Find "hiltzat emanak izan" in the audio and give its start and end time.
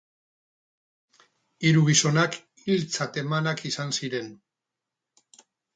2.65-3.97